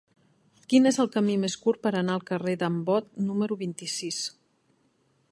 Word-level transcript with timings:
Quin 0.71 0.89
és 0.91 0.95
el 1.03 1.09
camí 1.15 1.33
més 1.41 1.57
curt 1.65 1.83
per 1.83 1.91
anar 1.99 2.15
al 2.19 2.25
carrer 2.29 2.55
d'en 2.63 2.79
Bot 2.87 3.11
número 3.27 3.57
vint-i-sis? 3.61 4.23